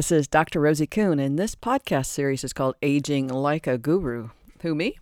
This 0.00 0.12
is 0.12 0.28
Dr. 0.28 0.60
Rosie 0.60 0.86
Kuhn, 0.86 1.18
and 1.18 1.38
this 1.38 1.54
podcast 1.54 2.06
series 2.06 2.42
is 2.42 2.54
called 2.54 2.74
Aging 2.80 3.28
Like 3.28 3.66
a 3.66 3.76
Guru. 3.76 4.30
Who, 4.62 4.74
me? 4.74 4.96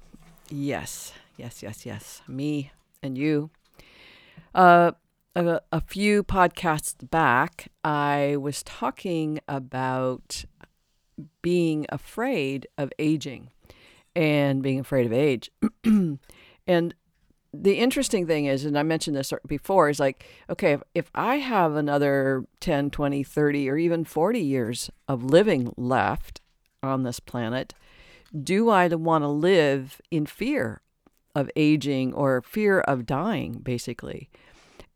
Yes, 0.50 1.12
yes, 1.36 1.62
yes, 1.62 1.86
yes. 1.86 2.20
Me 2.26 2.72
and 3.00 3.16
you. 3.16 3.50
Uh, 4.56 4.90
a, 5.36 5.60
a 5.70 5.80
few 5.82 6.24
podcasts 6.24 7.08
back, 7.08 7.70
I 7.84 8.38
was 8.40 8.64
talking 8.64 9.38
about 9.46 10.44
being 11.42 11.86
afraid 11.90 12.66
of 12.76 12.92
aging 12.98 13.50
and 14.16 14.64
being 14.64 14.80
afraid 14.80 15.06
of 15.06 15.12
age. 15.12 15.52
and 16.66 16.94
the 17.62 17.74
interesting 17.74 18.26
thing 18.26 18.46
is, 18.46 18.64
and 18.64 18.78
I 18.78 18.82
mentioned 18.82 19.16
this 19.16 19.32
before, 19.46 19.88
is 19.88 20.00
like, 20.00 20.24
okay, 20.48 20.72
if, 20.72 20.82
if 20.94 21.10
I 21.14 21.36
have 21.36 21.74
another 21.74 22.44
10, 22.60 22.90
20, 22.90 23.22
30, 23.22 23.70
or 23.70 23.76
even 23.76 24.04
40 24.04 24.40
years 24.40 24.90
of 25.06 25.24
living 25.24 25.72
left 25.76 26.40
on 26.82 27.02
this 27.02 27.20
planet, 27.20 27.74
do 28.42 28.70
I 28.70 28.88
want 28.88 29.24
to 29.24 29.28
live 29.28 30.00
in 30.10 30.26
fear 30.26 30.82
of 31.34 31.50
aging 31.56 32.12
or 32.14 32.42
fear 32.42 32.80
of 32.80 33.06
dying, 33.06 33.60
basically? 33.62 34.28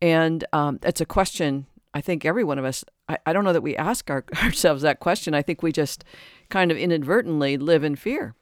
And 0.01 0.45
um, 0.53 0.79
it's 0.83 1.01
a 1.01 1.05
question 1.05 1.67
I 1.93 2.01
think 2.01 2.25
every 2.25 2.43
one 2.43 2.57
of 2.57 2.65
us, 2.65 2.83
I, 3.07 3.17
I 3.25 3.33
don't 3.33 3.43
know 3.43 3.53
that 3.53 3.61
we 3.61 3.75
ask 3.75 4.09
our, 4.09 4.25
ourselves 4.43 4.81
that 4.81 4.99
question. 4.99 5.33
I 5.33 5.41
think 5.41 5.61
we 5.61 5.71
just 5.71 6.03
kind 6.49 6.71
of 6.71 6.77
inadvertently 6.77 7.57
live 7.57 7.83
in 7.83 7.95
fear. 7.95 8.35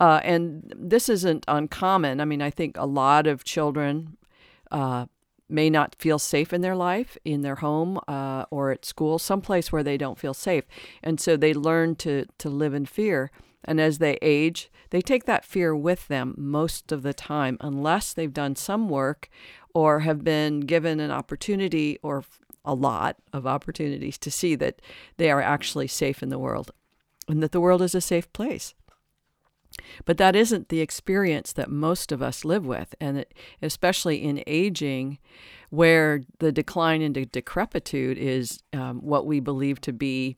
Uh, 0.00 0.20
and 0.24 0.72
this 0.74 1.08
isn't 1.10 1.44
uncommon. 1.46 2.20
I 2.20 2.24
mean, 2.24 2.40
I 2.40 2.50
think 2.50 2.76
a 2.78 2.86
lot 2.86 3.26
of 3.26 3.44
children 3.44 4.16
uh, 4.70 5.06
may 5.48 5.68
not 5.68 5.94
feel 5.98 6.18
safe 6.18 6.52
in 6.52 6.62
their 6.62 6.76
life, 6.76 7.18
in 7.24 7.42
their 7.42 7.56
home 7.56 8.00
uh, 8.08 8.46
or 8.50 8.70
at 8.70 8.86
school, 8.86 9.18
someplace 9.18 9.70
where 9.70 9.82
they 9.82 9.98
don't 9.98 10.18
feel 10.18 10.32
safe. 10.32 10.64
And 11.02 11.20
so 11.20 11.36
they 11.36 11.52
learn 11.52 11.96
to, 11.96 12.24
to 12.38 12.48
live 12.48 12.72
in 12.72 12.86
fear. 12.86 13.30
And 13.62 13.78
as 13.78 13.98
they 13.98 14.16
age, 14.22 14.70
they 14.88 15.02
take 15.02 15.24
that 15.24 15.44
fear 15.44 15.76
with 15.76 16.08
them 16.08 16.34
most 16.38 16.92
of 16.92 17.02
the 17.02 17.12
time, 17.12 17.58
unless 17.60 18.14
they've 18.14 18.32
done 18.32 18.56
some 18.56 18.88
work 18.88 19.28
or 19.74 20.00
have 20.00 20.24
been 20.24 20.60
given 20.60 20.98
an 20.98 21.10
opportunity 21.10 21.98
or 22.02 22.24
a 22.64 22.74
lot 22.74 23.16
of 23.32 23.46
opportunities 23.46 24.18
to 24.18 24.30
see 24.30 24.54
that 24.54 24.80
they 25.18 25.30
are 25.30 25.42
actually 25.42 25.86
safe 25.86 26.22
in 26.22 26.30
the 26.30 26.38
world 26.38 26.70
and 27.28 27.42
that 27.42 27.52
the 27.52 27.60
world 27.60 27.82
is 27.82 27.94
a 27.94 28.00
safe 28.00 28.30
place. 28.32 28.74
But 30.04 30.16
that 30.18 30.36
isn't 30.36 30.68
the 30.68 30.80
experience 30.80 31.52
that 31.52 31.70
most 31.70 32.12
of 32.12 32.22
us 32.22 32.44
live 32.44 32.66
with. 32.66 32.94
And 33.00 33.18
it, 33.18 33.34
especially 33.62 34.22
in 34.22 34.42
aging, 34.46 35.18
where 35.70 36.22
the 36.38 36.52
decline 36.52 37.02
into 37.02 37.26
decrepitude 37.26 38.18
is 38.18 38.60
um, 38.72 39.00
what 39.00 39.26
we 39.26 39.40
believe 39.40 39.80
to 39.82 39.92
be 39.92 40.36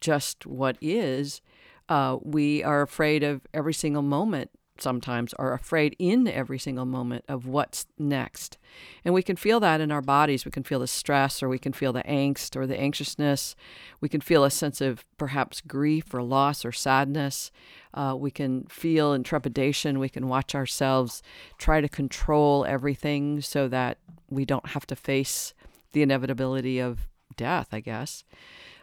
just 0.00 0.46
what 0.46 0.76
is, 0.80 1.40
uh, 1.88 2.18
we 2.22 2.62
are 2.62 2.82
afraid 2.82 3.22
of 3.22 3.46
every 3.54 3.74
single 3.74 4.02
moment 4.02 4.50
sometimes 4.80 5.34
are 5.34 5.52
afraid 5.52 5.96
in 5.98 6.28
every 6.28 6.58
single 6.58 6.84
moment 6.84 7.24
of 7.28 7.46
what's 7.46 7.86
next. 7.98 8.58
And 9.04 9.14
we 9.14 9.22
can 9.22 9.36
feel 9.36 9.60
that 9.60 9.80
in 9.80 9.90
our 9.90 10.02
bodies. 10.02 10.44
We 10.44 10.50
can 10.50 10.62
feel 10.62 10.80
the 10.80 10.86
stress 10.86 11.42
or 11.42 11.48
we 11.48 11.58
can 11.58 11.72
feel 11.72 11.92
the 11.92 12.02
angst 12.02 12.56
or 12.56 12.66
the 12.66 12.78
anxiousness. 12.78 13.56
We 14.00 14.08
can 14.08 14.20
feel 14.20 14.44
a 14.44 14.50
sense 14.50 14.80
of 14.80 15.04
perhaps 15.16 15.60
grief 15.60 16.12
or 16.12 16.22
loss 16.22 16.64
or 16.64 16.72
sadness. 16.72 17.50
Uh, 17.96 18.14
we 18.16 18.30
can 18.30 18.64
feel 18.64 19.12
in 19.12 19.22
trepidation. 19.22 19.98
We 19.98 20.08
can 20.08 20.28
watch 20.28 20.54
ourselves 20.54 21.22
try 21.58 21.80
to 21.80 21.88
control 21.88 22.64
everything 22.66 23.40
so 23.40 23.68
that 23.68 23.98
we 24.28 24.44
don't 24.44 24.68
have 24.68 24.86
to 24.88 24.96
face 24.96 25.54
the 25.92 26.02
inevitability 26.02 26.78
of 26.78 27.08
death, 27.36 27.68
I 27.72 27.80
guess. 27.80 28.24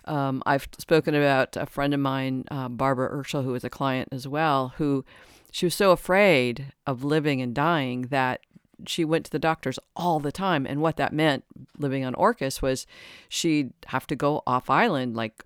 Um, 0.06 0.44
I've 0.46 0.68
spoken 0.80 1.16
about 1.16 1.56
a 1.56 1.66
friend 1.66 1.94
of 1.94 2.00
mine, 2.00 2.46
uh, 2.52 2.70
Barbara 2.70 3.10
Urschel, 3.12 3.44
who 3.44 3.52
was 3.52 3.64
a 3.64 3.70
client 3.70 4.10
as 4.12 4.28
well, 4.28 4.74
who 4.78 5.06
she 5.52 5.66
was 5.66 5.76
so 5.76 5.92
afraid 5.92 6.74
of 6.86 7.04
living 7.04 7.42
and 7.42 7.54
dying 7.54 8.04
that 8.04 8.42
she 8.88 9.06
went 9.06 9.26
to 9.26 9.32
the 9.32 9.40
doctors 9.40 9.80
all 9.96 10.20
the 10.20 10.32
time. 10.32 10.66
And 10.66 10.82
what 10.82 10.98
that 10.98 11.14
meant 11.14 11.46
living 11.78 12.04
on 12.04 12.16
Orcas 12.16 12.62
was 12.62 12.86
she'd 13.30 13.72
have 13.88 14.08
to 14.08 14.16
go 14.16 14.44
off 14.46 14.70
island 14.70 15.16
like 15.16 15.44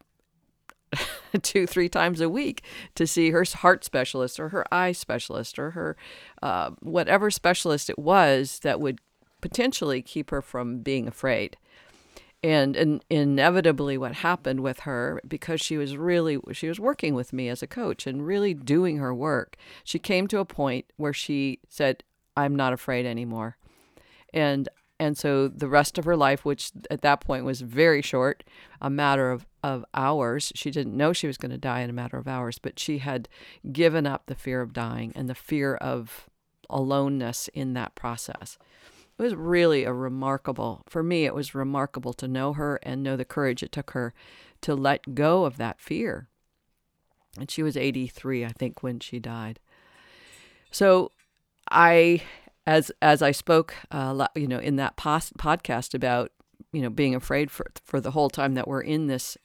two, 1.41 1.67
three 1.67 1.89
times 1.89 2.21
a 2.21 2.29
week 2.29 2.63
to 2.95 3.05
see 3.07 3.31
her 3.31 3.43
heart 3.43 3.83
specialist 3.83 4.39
or 4.39 4.49
her 4.49 4.65
eye 4.73 4.91
specialist 4.91 5.59
or 5.59 5.71
her 5.71 5.97
uh, 6.41 6.71
whatever 6.79 7.29
specialist 7.29 7.89
it 7.89 7.99
was 7.99 8.59
that 8.59 8.79
would 8.79 8.99
potentially 9.41 10.01
keep 10.01 10.29
her 10.29 10.41
from 10.41 10.79
being 10.79 11.07
afraid. 11.07 11.57
And, 12.43 12.75
and 12.75 13.03
inevitably 13.09 13.97
what 13.97 14.13
happened 14.13 14.59
with 14.59 14.81
her 14.81 15.19
because 15.27 15.59
she 15.59 15.75
was 15.75 15.97
really 15.97 16.37
she 16.51 16.67
was 16.67 16.79
working 16.79 17.15
with 17.15 17.33
me 17.33 17.49
as 17.49 17.63
a 17.63 17.67
coach 17.67 18.05
and 18.05 18.25
really 18.25 18.53
doing 18.53 18.97
her 18.97 19.13
work 19.13 19.57
she 19.83 19.97
came 19.97 20.27
to 20.27 20.37
a 20.37 20.45
point 20.45 20.85
where 20.97 21.13
she 21.13 21.59
said 21.67 22.03
i'm 22.37 22.55
not 22.55 22.73
afraid 22.73 23.07
anymore. 23.07 23.57
And 24.33 24.69
and 24.99 25.17
so 25.17 25.47
the 25.47 25.67
rest 25.67 25.97
of 25.97 26.05
her 26.05 26.15
life 26.15 26.43
which 26.45 26.71
at 26.89 27.01
that 27.01 27.21
point 27.21 27.45
was 27.45 27.61
very 27.61 28.01
short 28.01 28.43
a 28.81 28.89
matter 28.89 29.31
of, 29.31 29.45
of 29.63 29.85
hours 29.93 30.51
she 30.55 30.71
didn't 30.71 30.97
know 30.97 31.13
she 31.13 31.27
was 31.27 31.37
going 31.37 31.51
to 31.51 31.57
die 31.57 31.81
in 31.81 31.89
a 31.89 31.93
matter 31.93 32.17
of 32.17 32.27
hours 32.27 32.59
but 32.59 32.79
she 32.79 32.99
had 32.99 33.27
given 33.71 34.05
up 34.07 34.25
the 34.25 34.35
fear 34.35 34.61
of 34.61 34.73
dying 34.73 35.11
and 35.15 35.29
the 35.29 35.35
fear 35.35 35.75
of 35.75 36.29
aloneness 36.69 37.47
in 37.53 37.73
that 37.73 37.95
process 37.95 38.57
it 39.17 39.23
was 39.23 39.35
really 39.35 39.83
a 39.83 39.93
remarkable, 39.93 40.83
for 40.87 41.01
me, 41.01 41.25
it 41.25 41.33
was 41.33 41.55
remarkable 41.55 42.13
to 42.13 42.27
know 42.27 42.53
her 42.53 42.79
and 42.83 43.01
know 43.01 43.15
the 43.15 43.25
courage 43.25 43.63
it 43.63 43.71
took 43.71 43.91
her 43.91 44.13
to 44.61 44.75
let 44.75 45.15
go 45.15 45.45
of 45.45 45.57
that 45.57 45.81
fear. 45.81 46.27
And 47.39 47.49
she 47.49 47.63
was 47.63 47.75
83, 47.75 48.45
I 48.45 48.49
think, 48.49 48.83
when 48.83 48.99
she 48.99 49.19
died. 49.19 49.59
So 50.69 51.11
I, 51.71 52.21
as 52.67 52.91
as 53.01 53.21
I 53.21 53.31
spoke, 53.31 53.73
uh, 53.91 54.27
you 54.35 54.47
know, 54.47 54.59
in 54.59 54.75
that 54.75 54.97
pos- 54.97 55.31
podcast 55.39 55.93
about, 55.93 56.31
you 56.73 56.81
know, 56.81 56.89
being 56.89 57.15
afraid 57.15 57.49
for 57.49 57.65
for 57.83 57.99
the 58.01 58.11
whole 58.11 58.29
time 58.29 58.53
that 58.55 58.67
we're 58.67 58.81
in 58.81 59.07
this 59.07 59.37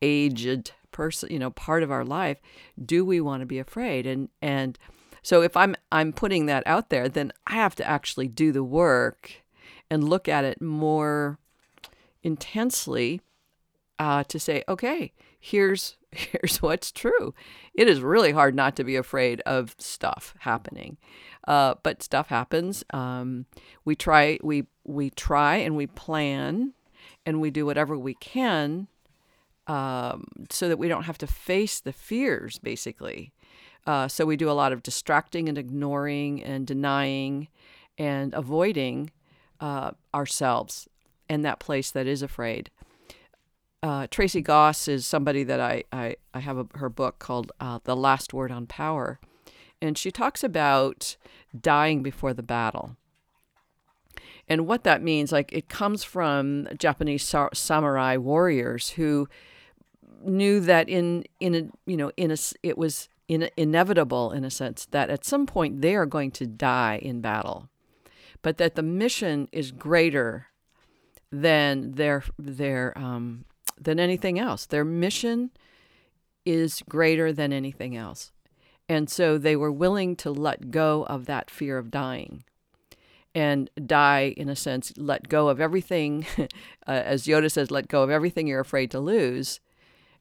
aged 0.00 0.72
person, 0.90 1.30
you 1.30 1.38
know, 1.38 1.50
part 1.50 1.82
of 1.82 1.90
our 1.90 2.04
life, 2.04 2.38
do 2.82 3.04
we 3.04 3.20
want 3.20 3.40
to 3.40 3.46
be 3.46 3.58
afraid? 3.58 4.06
And 4.06 4.30
and 4.40 4.78
so 5.22 5.42
if 5.42 5.54
I'm 5.54 5.76
I'm 5.92 6.14
putting 6.14 6.46
that 6.46 6.62
out 6.66 6.88
there, 6.88 7.08
then 7.10 7.30
I 7.46 7.54
have 7.54 7.76
to 7.76 7.86
actually 7.86 8.28
do 8.28 8.50
the 8.52 8.64
work 8.64 9.42
and 9.90 10.08
look 10.08 10.26
at 10.26 10.44
it 10.44 10.62
more 10.62 11.38
intensely 12.22 13.20
uh, 13.98 14.24
to 14.24 14.40
say, 14.40 14.64
okay, 14.66 15.12
here's 15.38 15.96
here's 16.16 16.60
what's 16.60 16.92
true. 16.92 17.34
It 17.74 17.88
is 17.88 18.00
really 18.00 18.32
hard 18.32 18.54
not 18.54 18.76
to 18.76 18.84
be 18.84 18.96
afraid 18.96 19.40
of 19.46 19.74
stuff 19.78 20.34
happening, 20.40 20.98
uh, 21.48 21.76
but 21.82 22.02
stuff 22.02 22.28
happens. 22.28 22.84
Um, 22.90 23.46
we 23.84 23.96
try 23.96 24.38
we 24.42 24.66
we 24.84 25.10
try 25.10 25.56
and 25.56 25.76
we 25.76 25.86
plan, 25.86 26.74
and 27.24 27.40
we 27.40 27.50
do 27.50 27.64
whatever 27.64 27.98
we 27.98 28.14
can 28.14 28.88
um, 29.66 30.24
so 30.50 30.68
that 30.68 30.78
we 30.78 30.88
don't 30.88 31.04
have 31.04 31.18
to 31.18 31.26
face 31.26 31.80
the 31.80 31.92
fears, 31.92 32.58
basically. 32.58 33.32
Uh, 33.86 34.06
so 34.06 34.24
we 34.24 34.36
do 34.36 34.50
a 34.50 34.52
lot 34.52 34.72
of 34.72 34.82
distracting 34.82 35.48
and 35.48 35.58
ignoring 35.58 36.42
and 36.42 36.66
denying 36.66 37.48
and 37.98 38.32
avoiding 38.34 39.10
uh, 39.60 39.92
ourselves 40.14 40.88
in 41.28 41.42
that 41.42 41.58
place 41.58 41.90
that 41.90 42.06
is 42.06 42.22
afraid. 42.22 42.70
Uh, 43.82 44.06
Tracy 44.10 44.40
Goss 44.40 44.86
is 44.86 45.06
somebody 45.06 45.42
that 45.42 45.58
I, 45.58 45.82
I, 45.92 46.16
I 46.32 46.40
have 46.40 46.56
a, 46.56 46.66
her 46.74 46.88
book 46.88 47.18
called 47.18 47.50
uh, 47.58 47.80
The 47.82 47.96
Last 47.96 48.32
Word 48.32 48.52
on 48.52 48.66
Power. 48.66 49.18
And 49.80 49.98
she 49.98 50.12
talks 50.12 50.44
about 50.44 51.16
dying 51.58 52.02
before 52.02 52.32
the 52.32 52.44
battle. 52.44 52.96
And 54.48 54.66
what 54.66 54.84
that 54.84 55.02
means, 55.02 55.32
like 55.32 55.52
it 55.52 55.68
comes 55.68 56.04
from 56.04 56.68
Japanese 56.78 57.34
samurai 57.54 58.16
warriors 58.16 58.90
who 58.90 59.28
knew 60.24 60.60
that 60.60 60.88
in 60.88 61.24
in 61.40 61.54
a 61.54 61.90
you 61.90 61.96
know 61.96 62.12
in 62.16 62.30
a 62.30 62.36
it 62.62 62.78
was 62.78 63.08
in, 63.26 63.48
inevitable 63.56 64.30
in 64.30 64.44
a 64.44 64.50
sense 64.50 64.86
that 64.90 65.10
at 65.10 65.24
some 65.24 65.46
point 65.46 65.80
they 65.80 65.96
are 65.96 66.06
going 66.06 66.30
to 66.32 66.46
die 66.46 66.98
in 67.02 67.20
battle, 67.20 67.68
but 68.42 68.58
that 68.58 68.74
the 68.74 68.82
mission 68.82 69.48
is 69.52 69.72
greater 69.72 70.48
than 71.30 71.92
their 71.92 72.24
their 72.38 72.96
um, 72.98 73.44
than 73.82 74.00
anything 74.00 74.38
else. 74.38 74.66
Their 74.66 74.84
mission 74.84 75.50
is 76.44 76.82
greater 76.88 77.32
than 77.32 77.52
anything 77.52 77.96
else, 77.96 78.32
and 78.88 79.08
so 79.08 79.38
they 79.38 79.56
were 79.56 79.72
willing 79.72 80.16
to 80.16 80.30
let 80.30 80.70
go 80.70 81.04
of 81.06 81.26
that 81.26 81.50
fear 81.50 81.78
of 81.78 81.90
dying 81.90 82.44
and 83.34 83.70
die 83.86 84.34
in 84.36 84.50
a 84.50 84.56
sense 84.56 84.92
let 84.98 85.26
go 85.26 85.48
of 85.48 85.58
everything 85.58 86.26
uh, 86.38 86.46
as 86.86 87.24
yoda 87.24 87.50
says 87.50 87.70
let 87.70 87.88
go 87.88 88.02
of 88.02 88.10
everything 88.10 88.46
you're 88.46 88.60
afraid 88.60 88.90
to 88.90 89.00
lose 89.00 89.58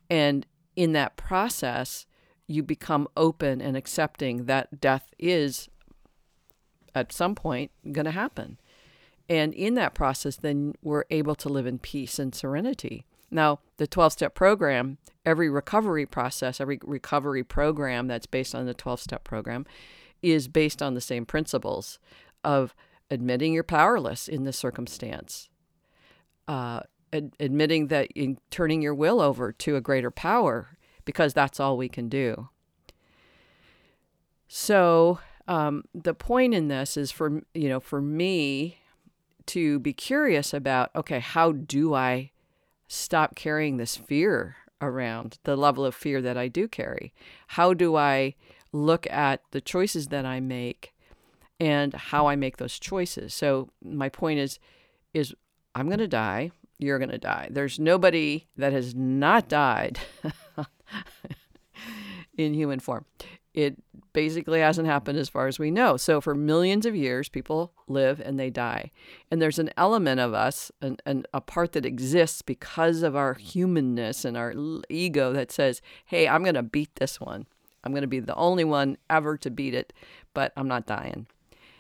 and 0.10 0.46
in 0.78 0.94
that 0.94 1.18
process 1.18 2.06
you 2.52 2.64
become 2.64 3.08
open 3.16 3.62
and 3.62 3.76
accepting 3.76 4.46
that 4.46 4.80
death 4.80 5.14
is 5.18 5.70
at 6.94 7.12
some 7.12 7.36
point 7.36 7.72
going 7.92 8.06
to 8.06 8.12
happen. 8.12 8.60
And 9.30 9.54
in 9.54 9.76
that 9.76 9.94
process, 9.94 10.36
then 10.36 10.74
we're 10.82 11.06
able 11.10 11.36
to 11.36 11.50
live 11.50 11.66
in 11.66 11.80
peace 11.80 12.20
and 12.20 12.36
serenity 12.36 13.06
Now, 13.32 13.60
the 13.78 13.88
12 13.88 14.14
step 14.14 14.36
program, 14.36 14.98
every 15.26 15.50
recovery 15.50 16.06
process, 16.06 16.60
every 16.60 16.80
recovery 16.84 17.44
program 17.44 18.08
that's 18.08 18.26
based 18.26 18.54
on 18.54 18.66
the 18.66 18.74
12 18.74 19.00
step 19.00 19.24
program 19.24 19.66
is 20.22 20.48
based 20.48 20.82
on 20.82 20.94
the 20.94 21.02
same 21.02 21.26
principles 21.26 21.98
of 22.44 22.76
admitting 23.10 23.54
you're 23.54 23.64
powerless 23.64 24.28
in 24.28 24.44
this 24.44 24.58
circumstance, 24.58 25.50
uh, 26.48 26.82
ad- 27.14 27.34
admitting 27.40 27.88
that 27.88 28.12
in 28.16 28.38
turning 28.50 28.82
your 28.82 28.94
will 28.94 29.22
over 29.22 29.52
to 29.52 29.76
a 29.76 29.82
greater 29.82 30.12
power 30.12 30.78
because 31.06 31.34
that's 31.34 31.60
all 31.60 31.78
we 31.78 31.90
can 31.90 32.10
do. 32.10 32.50
So 34.48 35.20
um, 35.48 35.84
the 35.94 36.14
point 36.14 36.54
in 36.54 36.68
this 36.68 36.98
is 36.98 37.12
for 37.12 37.42
you 37.54 37.70
know 37.70 37.80
for 37.80 38.02
me 38.02 38.80
to 39.48 39.80
be 39.80 39.94
curious 39.94 40.54
about 40.54 40.92
okay 40.96 41.20
how 41.20 41.52
do 41.52 41.94
I 41.94 42.31
stop 42.92 43.36
carrying 43.36 43.78
this 43.78 43.96
fear 43.96 44.58
around 44.82 45.38
the 45.44 45.56
level 45.56 45.86
of 45.86 45.96
fear 45.96 46.22
that 46.22 46.38
I 46.38 46.50
do 46.50 46.68
carry? 46.68 47.14
How 47.48 47.74
do 47.74 47.96
I 47.96 48.36
look 48.74 49.10
at 49.10 49.42
the 49.52 49.62
choices 49.62 50.08
that 50.08 50.26
I 50.26 50.40
make 50.42 50.94
and 51.60 51.94
how 51.94 52.28
I 52.28 52.36
make 52.36 52.58
those 52.58 52.78
choices? 52.78 53.34
So 53.34 53.70
my 53.84 54.10
point 54.10 54.40
is 54.40 54.60
is 55.14 55.34
I'm 55.74 55.88
going 55.88 56.00
to 56.00 56.08
die, 56.08 56.52
you're 56.80 57.00
going 57.00 57.12
to 57.12 57.18
die. 57.18 57.48
There's 57.50 57.80
nobody 57.80 58.48
that 58.58 58.74
has 58.74 58.94
not 58.94 59.48
died 59.48 60.00
in 62.38 62.54
human 62.54 62.80
form. 62.80 63.06
It 63.54 63.78
basically 64.14 64.62
hasn't 64.62 64.88
happened 64.88 65.20
as 65.20 65.30
far 65.30 65.48
as 65.48 65.60
we 65.60 65.72
know. 65.72 65.98
So 65.98 66.22
for 66.22 66.34
millions 66.34 66.86
of 66.86 66.96
years, 66.96 67.28
people 67.28 67.74
live 67.88 68.22
and 68.22 68.40
they 68.40 68.50
die. 68.50 68.92
And 69.30 69.42
there's 69.42 69.60
an 69.60 69.72
element 69.76 70.20
of 70.20 70.34
us, 70.34 70.72
and, 70.82 71.28
a 71.34 71.42
part 71.42 71.74
that 71.74 71.86
exists 71.86 72.42
because 72.42 73.04
of 73.04 73.16
our 73.16 73.34
humanness 73.34 74.24
and 74.24 74.38
our 74.38 74.54
ego 74.90 75.34
that 75.34 75.52
says, 75.52 75.82
hey, 76.06 76.28
I'm 76.28 76.44
going 76.44 76.56
to 76.56 76.64
beat 76.64 76.96
this 76.96 77.20
one. 77.20 77.46
I'm 77.84 77.92
going 77.92 78.02
to 78.04 78.08
be 78.08 78.20
the 78.20 78.36
only 78.36 78.64
one 78.64 78.98
ever 79.10 79.38
to 79.38 79.50
beat 79.50 79.74
it, 79.74 79.92
but 80.34 80.54
I'm 80.56 80.68
not 80.68 80.86
dying. 80.86 81.28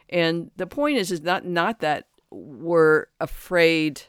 And 0.09 0.51
the 0.57 0.67
point 0.67 0.97
is, 0.97 1.11
is 1.11 1.21
not 1.21 1.45
not 1.45 1.79
that 1.79 2.07
we're 2.31 3.05
afraid. 3.19 4.01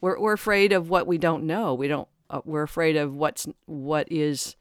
We're, 0.00 0.20
we're 0.20 0.34
afraid 0.34 0.72
of 0.72 0.90
what 0.90 1.06
we 1.06 1.18
don't 1.18 1.44
know. 1.44 1.74
We 1.74 1.88
don't. 1.88 2.08
Uh, 2.28 2.42
we're 2.44 2.62
afraid 2.62 2.96
of 2.96 3.14
what's 3.14 3.48
what 3.66 4.10
is. 4.12 4.56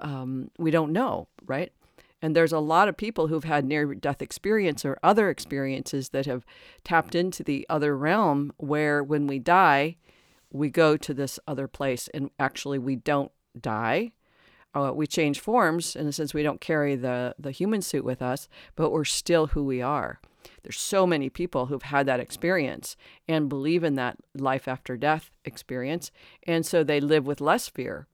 Um, 0.00 0.50
we 0.58 0.70
don't 0.70 0.92
know, 0.92 1.28
right? 1.44 1.72
And 2.22 2.36
there's 2.36 2.52
a 2.52 2.60
lot 2.60 2.88
of 2.88 2.96
people 2.96 3.26
who've 3.26 3.44
had 3.44 3.64
near 3.64 3.94
death 3.94 4.22
experience 4.22 4.84
or 4.84 4.96
other 5.02 5.28
experiences 5.28 6.10
that 6.10 6.26
have 6.26 6.46
tapped 6.84 7.16
into 7.16 7.42
the 7.42 7.66
other 7.68 7.96
realm 7.96 8.52
where 8.58 9.02
when 9.02 9.26
we 9.26 9.40
die, 9.40 9.96
we 10.52 10.70
go 10.70 10.96
to 10.96 11.12
this 11.12 11.40
other 11.48 11.66
place 11.66 12.08
and 12.14 12.30
actually 12.38 12.78
we 12.78 12.94
don't 12.94 13.32
die. 13.60 14.12
Uh, 14.74 14.92
we 14.94 15.06
change 15.06 15.40
forms 15.40 15.96
in 15.96 16.06
a 16.06 16.12
sense 16.12 16.32
we 16.32 16.42
don't 16.42 16.60
carry 16.60 16.94
the, 16.94 17.34
the 17.38 17.50
human 17.50 17.82
suit 17.82 18.04
with 18.04 18.22
us, 18.22 18.48
but 18.76 18.90
we're 18.90 19.04
still 19.04 19.48
who 19.48 19.64
we 19.64 19.82
are. 19.82 20.20
There's 20.62 20.78
so 20.78 21.06
many 21.06 21.28
people 21.28 21.66
who've 21.66 21.82
had 21.82 22.06
that 22.06 22.20
experience 22.20 22.96
and 23.28 23.48
believe 23.48 23.84
in 23.84 23.96
that 23.96 24.16
life 24.34 24.68
after 24.68 24.96
death 24.96 25.30
experience. 25.44 26.10
And 26.46 26.64
so 26.64 26.84
they 26.84 27.00
live 27.00 27.26
with 27.26 27.40
less 27.40 27.68
fear. 27.68 28.06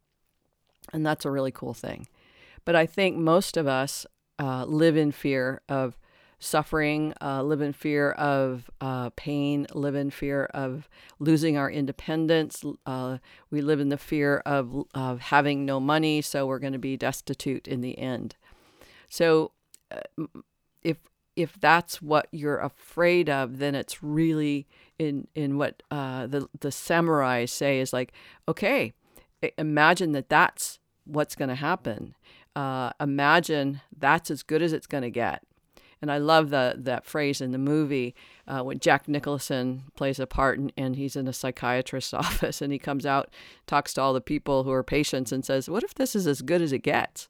And 0.93 1.05
that's 1.05 1.25
a 1.25 1.31
really 1.31 1.53
cool 1.53 1.75
thing. 1.75 2.09
But 2.65 2.77
I 2.77 2.87
think 2.87 3.17
most 3.17 3.57
of 3.57 3.67
us 3.67 4.07
uh, 4.39 4.65
live 4.65 4.97
in 4.97 5.13
fear 5.13 5.63
of 5.69 5.97
suffering, 6.39 7.13
uh, 7.21 7.43
live 7.43 7.61
in 7.61 7.73
fear 7.73 8.13
of 8.13 8.71
uh, 8.81 9.11
pain, 9.17 9.67
live 9.75 9.95
in 9.95 10.11
fear 10.11 10.45
of 10.55 10.89
losing 11.19 11.57
our 11.57 11.71
independence. 11.71 12.65
Uh, 12.87 13.19
we 13.51 13.61
live 13.61 13.81
in 13.81 13.89
the 13.89 13.99
fear 13.99 14.39
of, 14.47 14.85
of 14.95 15.21
having 15.21 15.65
no 15.65 15.81
money, 15.81 16.23
so 16.23 16.47
we're 16.47 16.61
going 16.61 16.73
to 16.73 16.79
be 16.79 16.97
destitute 16.97 17.67
in 17.67 17.81
the 17.81 17.99
end. 17.99 18.37
So, 19.09 19.53
uh, 19.91 20.25
if 20.83 20.99
if 21.35 21.59
that's 21.61 22.03
what 22.03 22.29
you're 22.33 22.59
afraid 22.59 23.31
of, 23.31 23.59
then 23.59 23.75
it's 23.75 24.03
really 24.03 24.67
in 24.99 25.27
in 25.35 25.57
what 25.57 25.83
uh, 25.91 26.27
the 26.27 26.49
the 26.61 26.69
samurais 26.69 27.49
say 27.49 27.81
is 27.81 27.93
like, 27.93 28.13
okay, 28.47 28.93
imagine 29.57 30.13
that 30.13 30.29
that's 30.29 30.79
what's 31.05 31.35
going 31.35 31.49
to 31.49 31.55
happen, 31.55 32.15
uh, 32.59 32.91
imagine 33.01 33.81
that's 33.97 34.33
as 34.33 34.43
good 34.43 34.63
as 34.63 34.73
it's 34.73 34.89
going 34.89 35.05
to 35.05 35.11
get. 35.11 35.45
And 36.03 36.11
I 36.11 36.19
love 36.19 36.51
the, 36.51 36.75
that 36.79 37.07
phrase 37.07 37.41
in 37.41 37.53
the 37.53 37.59
movie 37.59 38.17
uh, 38.49 38.63
when 38.63 38.81
Jack 38.81 39.07
Nicholson 39.07 39.85
plays 39.95 40.19
a 40.19 40.27
part 40.27 40.59
and, 40.59 40.73
and 40.77 40.97
he's 40.97 41.15
in 41.15 41.29
a 41.29 41.33
psychiatrist's 41.33 42.15
office 42.25 42.61
and 42.61 42.73
he 42.73 42.79
comes 42.81 43.07
out, 43.07 43.31
talks 43.69 43.95
to 43.95 44.03
all 44.03 44.13
the 44.13 44.21
people 44.21 44.65
who 44.65 44.73
are 44.73 44.83
patients 44.83 45.31
and 45.31 45.45
says, 45.45 45.71
What 45.71 45.85
if 45.85 45.95
this 45.95 46.17
is 46.17 46.27
as 46.27 46.43
good 46.43 46.61
as 46.61 46.73
it 46.73 46.81
gets? 46.81 47.29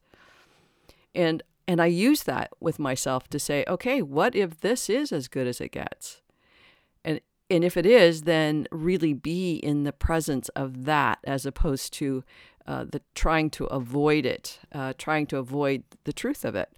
And 1.15 1.43
and 1.67 1.83
I 1.83 1.87
use 1.87 2.23
that 2.23 2.51
with 2.61 2.79
myself 2.79 3.29
to 3.29 3.39
say, 3.39 3.63
okay, 3.69 4.01
what 4.01 4.35
if 4.35 4.61
this 4.61 4.89
is 4.89 5.13
as 5.13 5.29
good 5.29 5.47
as 5.47 5.61
it 5.61 5.73
gets? 5.73 6.23
And 7.05 7.21
and 7.51 7.65
if 7.65 7.77
it 7.77 7.85
is, 7.85 8.23
then 8.23 8.67
really 8.71 9.13
be 9.13 9.57
in 9.57 9.85
the 9.85 9.93
presence 9.93 10.49
of 10.51 10.87
that 10.87 11.19
as 11.25 11.45
opposed 11.45 11.93
to 11.95 12.25
uh, 12.69 12.85
the 12.85 13.01
trying 13.15 13.49
to 13.49 13.65
avoid 13.67 14.27
it, 14.27 14.59
uh, 14.73 14.93
trying 14.99 15.27
to 15.27 15.39
avoid 15.39 15.83
the 16.05 16.13
truth 16.13 16.45
of 16.45 16.55
it. 16.55 16.71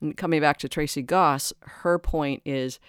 And 0.00 0.16
coming 0.16 0.40
back 0.40 0.56
to 0.58 0.68
Tracy 0.68 1.02
Goss, 1.02 1.52
her 1.60 1.98
point 1.98 2.40
is 2.46 2.80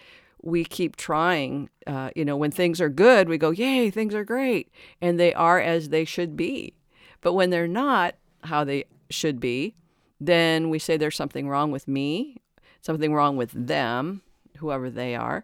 we 0.42 0.64
keep 0.64 0.96
trying. 0.96 1.70
Uh, 1.86 2.10
you 2.16 2.24
know, 2.24 2.38
when 2.38 2.52
things 2.52 2.80
are 2.80 2.90
good, 2.90 3.28
we 3.28 3.38
go, 3.38 3.52
yay, 3.52 3.90
things 3.90 4.16
are 4.16 4.24
great. 4.24 4.72
And 5.02 5.20
they 5.20 5.34
are 5.34 5.60
as 5.60 5.90
they 5.90 6.06
should 6.06 6.38
be. 6.38 6.74
But 7.20 7.34
when 7.34 7.50
they're 7.50 7.68
not 7.68 8.16
how 8.46 8.64
they 8.64 8.86
should 9.10 9.42
be, 9.42 9.76
then 10.20 10.70
we 10.70 10.80
say 10.80 10.96
there's 10.96 11.18
something 11.18 11.50
wrong 11.50 11.72
with 11.72 11.86
me, 11.86 12.38
something 12.80 13.14
wrong 13.14 13.36
with 13.36 13.52
them, 13.52 14.22
whoever 14.58 14.90
they 14.90 15.16
are, 15.16 15.44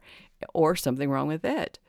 or 0.53 0.77
something 0.77 1.09
wrong 1.09 1.27
with 1.27 1.43
it. 1.43 1.79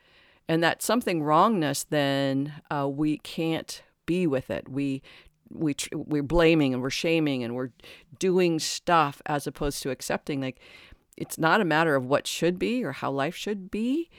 And 0.48 0.62
that 0.64 0.82
something 0.82 1.22
wrongness, 1.22 1.84
then 1.84 2.54
uh, 2.68 2.88
we 2.88 3.18
can't 3.18 3.80
be 4.06 4.26
with 4.26 4.50
it. 4.50 4.68
We 4.68 5.02
we 5.50 5.76
we're 5.92 6.22
blaming 6.22 6.72
and 6.72 6.82
we're 6.82 6.90
shaming 6.90 7.44
and 7.44 7.54
we're 7.54 7.70
doing 8.18 8.58
stuff 8.58 9.20
as 9.26 9.46
opposed 9.46 9.82
to 9.82 9.90
accepting 9.90 10.40
like 10.40 10.58
it's 11.16 11.38
not 11.38 11.60
a 11.60 11.64
matter 11.64 11.94
of 11.94 12.06
what 12.06 12.26
should 12.26 12.58
be 12.58 12.84
or 12.84 12.92
how 12.92 13.10
life 13.10 13.36
should 13.36 13.70
be, 13.70 14.10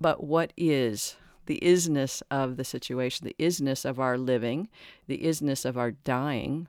but 0.00 0.22
what 0.22 0.52
is 0.56 1.16
the 1.46 1.58
isness 1.62 2.22
of 2.30 2.56
the 2.56 2.64
situation, 2.64 3.26
the 3.26 3.36
isness 3.38 3.84
of 3.84 3.98
our 3.98 4.18
living, 4.18 4.68
the 5.06 5.18
isness 5.18 5.64
of 5.64 5.76
our 5.76 5.90
dying, 5.90 6.68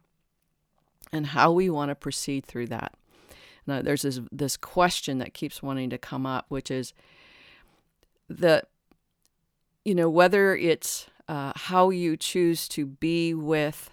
and 1.11 1.27
how 1.27 1.51
we 1.51 1.69
want 1.69 1.89
to 1.89 1.95
proceed 1.95 2.45
through 2.45 2.67
that. 2.67 2.93
Now, 3.67 3.81
there's 3.81 4.01
this, 4.01 4.19
this 4.31 4.57
question 4.57 5.19
that 5.19 5.33
keeps 5.33 5.61
wanting 5.61 5.89
to 5.91 5.97
come 5.97 6.25
up, 6.25 6.45
which 6.49 6.71
is 6.71 6.93
the, 8.27 8.63
you 9.85 9.95
know, 9.95 10.09
whether 10.09 10.55
it's 10.55 11.07
uh, 11.27 11.53
how 11.55 11.89
you 11.89 12.17
choose 12.17 12.67
to 12.69 12.85
be 12.85 13.33
with 13.33 13.89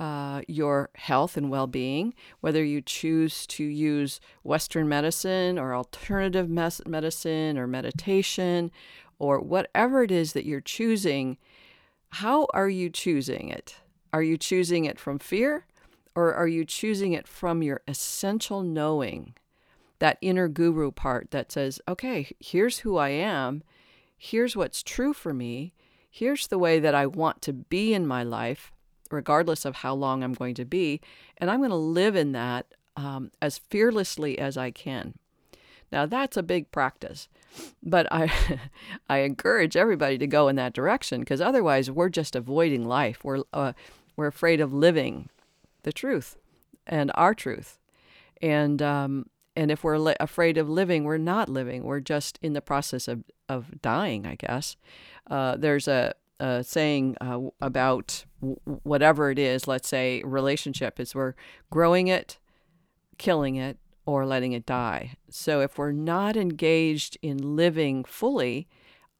uh, 0.00 0.42
your 0.48 0.90
health 0.96 1.36
and 1.36 1.50
well 1.50 1.66
being, 1.66 2.14
whether 2.40 2.64
you 2.64 2.80
choose 2.80 3.46
to 3.46 3.64
use 3.64 4.20
Western 4.42 4.88
medicine 4.88 5.58
or 5.58 5.74
alternative 5.74 6.48
mes- 6.48 6.84
medicine 6.86 7.56
or 7.56 7.66
meditation 7.66 8.70
or 9.18 9.40
whatever 9.40 10.02
it 10.02 10.10
is 10.10 10.32
that 10.32 10.44
you're 10.44 10.60
choosing, 10.60 11.38
how 12.10 12.46
are 12.52 12.68
you 12.68 12.90
choosing 12.90 13.48
it? 13.48 13.76
Are 14.12 14.22
you 14.22 14.36
choosing 14.36 14.84
it 14.84 14.98
from 14.98 15.18
fear 15.18 15.66
or 16.14 16.34
are 16.34 16.48
you 16.48 16.64
choosing 16.64 17.12
it 17.12 17.26
from 17.26 17.62
your 17.62 17.80
essential 17.86 18.62
knowing? 18.62 19.34
That 20.00 20.18
inner 20.20 20.48
guru 20.48 20.90
part 20.90 21.30
that 21.30 21.52
says, 21.52 21.80
okay, 21.88 22.30
here's 22.40 22.80
who 22.80 22.96
I 22.96 23.10
am, 23.10 23.62
here's 24.16 24.56
what's 24.56 24.82
true 24.82 25.12
for 25.12 25.32
me, 25.32 25.72
here's 26.14 26.46
the 26.46 26.58
way 26.58 26.78
that 26.78 26.94
I 26.94 27.06
want 27.06 27.42
to 27.42 27.52
be 27.52 27.92
in 27.92 28.06
my 28.06 28.22
life, 28.22 28.70
regardless 29.10 29.64
of 29.64 29.76
how 29.76 29.94
long 29.94 30.22
I'm 30.22 30.32
going 30.32 30.54
to 30.54 30.64
be, 30.64 31.00
and 31.38 31.50
I'm 31.50 31.58
going 31.58 31.70
to 31.70 31.76
live 31.76 32.14
in 32.14 32.30
that 32.30 32.66
um, 32.96 33.32
as 33.42 33.58
fearlessly 33.58 34.38
as 34.38 34.56
I 34.56 34.70
can. 34.70 35.14
Now 35.90 36.06
that's 36.06 36.36
a 36.36 36.42
big 36.44 36.70
practice, 36.70 37.28
but 37.82 38.06
I 38.12 38.32
I 39.08 39.18
encourage 39.18 39.76
everybody 39.76 40.16
to 40.18 40.26
go 40.28 40.46
in 40.46 40.54
that 40.54 40.72
direction 40.72 41.20
because 41.20 41.40
otherwise 41.40 41.90
we're 41.90 42.08
just 42.08 42.36
avoiding 42.36 42.86
life. 42.86 43.24
We're 43.24 43.42
uh, 43.52 43.72
we're 44.16 44.28
afraid 44.28 44.60
of 44.60 44.72
living 44.72 45.28
the 45.82 45.92
truth 45.92 46.36
and 46.86 47.10
our 47.16 47.34
truth, 47.34 47.80
and 48.40 48.80
um, 48.80 49.26
and 49.56 49.70
if 49.70 49.84
we're 49.84 49.98
li- 49.98 50.16
afraid 50.20 50.58
of 50.58 50.68
living, 50.68 51.04
we're 51.04 51.18
not 51.18 51.48
living. 51.48 51.84
We're 51.84 52.00
just 52.00 52.38
in 52.42 52.52
the 52.52 52.60
process 52.60 53.08
of 53.08 53.24
of 53.48 53.80
dying, 53.82 54.26
I 54.26 54.34
guess. 54.36 54.76
Uh, 55.30 55.56
there's 55.56 55.86
a, 55.86 56.14
a 56.40 56.64
saying 56.64 57.16
uh, 57.20 57.40
about 57.60 58.24
w- 58.40 58.58
whatever 58.82 59.30
it 59.30 59.38
is, 59.38 59.68
let's 59.68 59.88
say 59.88 60.22
relationship, 60.24 60.98
is 60.98 61.14
we're 61.14 61.34
growing 61.70 62.08
it, 62.08 62.38
killing 63.18 63.56
it, 63.56 63.78
or 64.06 64.26
letting 64.26 64.52
it 64.52 64.66
die. 64.66 65.16
So 65.30 65.60
if 65.60 65.78
we're 65.78 65.92
not 65.92 66.36
engaged 66.36 67.18
in 67.22 67.56
living 67.56 68.04
fully, 68.04 68.66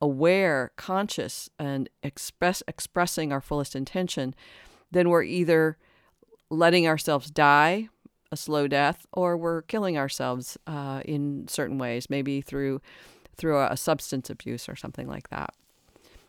aware, 0.00 0.73
conscious, 0.76 1.49
and 1.59 1.88
express 2.03 2.62
expressing 2.67 3.33
our 3.33 3.41
fullest 3.41 3.76
intention, 3.76 4.35
then 4.91 5.09
we're 5.09 5.23
either 5.23 5.79
letting 6.50 6.87
ourselves 6.87 7.31
die 7.31 7.88
a 8.35 8.37
slow 8.37 8.67
death, 8.69 9.07
or 9.12 9.37
we're 9.37 9.62
killing 9.62 9.97
ourselves 9.97 10.59
uh, 10.67 11.00
in 11.05 11.47
certain 11.49 11.79
ways, 11.79 12.11
maybe 12.11 12.41
through 12.41 12.81
through 13.37 13.61
a 13.61 13.76
substance 13.76 14.31
abuse 14.31 14.69
or 14.69 14.76
something 14.76 15.09
like 15.09 15.29
that. 15.31 15.50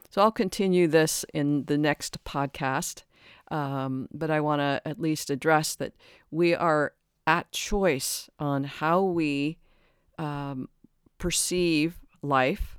So 0.09 0.21
I'll 0.21 0.31
continue 0.31 0.87
this 0.87 1.25
in 1.33 1.65
the 1.65 1.77
next 1.77 2.23
podcast, 2.23 3.03
um, 3.51 4.07
but 4.11 4.31
I 4.31 4.39
want 4.39 4.59
to 4.61 4.81
at 4.85 4.99
least 4.99 5.29
address 5.29 5.75
that 5.75 5.93
we 6.31 6.55
are 6.55 6.93
at 7.27 7.51
choice 7.51 8.29
on 8.39 8.63
how 8.63 9.03
we 9.03 9.57
um, 10.17 10.69
perceive 11.17 11.99
life 12.21 12.77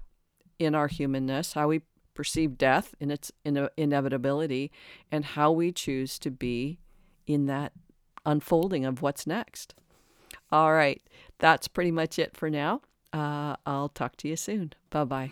in 0.59 0.75
our 0.75 0.89
humanness, 0.89 1.53
how 1.53 1.69
we 1.69 1.83
perceive 2.15 2.57
death 2.59 2.95
in 2.99 3.11
its 3.11 3.31
in- 3.45 3.69
inevitability, 3.77 4.73
and 5.13 5.25
how 5.25 5.53
we 5.53 5.71
choose 5.71 6.19
to 6.19 6.31
be 6.31 6.79
in 7.27 7.47
that 7.47 7.73
unfolding 8.27 8.85
of 8.85 9.01
what's 9.01 9.27
next. 9.27 9.75
All 10.53 10.75
right, 10.75 11.01
that's 11.39 11.69
pretty 11.69 11.91
much 11.91 12.19
it 12.19 12.37
for 12.37 12.51
now. 12.51 12.83
Uh, 13.13 13.57
I'll 13.65 13.89
talk 13.89 14.17
to 14.19 14.29
you 14.29 14.37
soon. 14.37 14.75
Bye 14.91 15.05
bye. 15.05 15.31